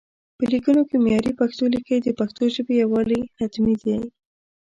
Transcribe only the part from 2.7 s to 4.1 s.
يووالي حتمي دی